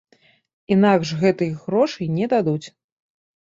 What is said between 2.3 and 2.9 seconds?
дадуць.